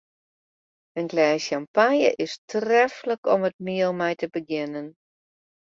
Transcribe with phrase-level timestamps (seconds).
[0.99, 4.87] In glês sjampanje is treflik om it miel mei te begjinnen.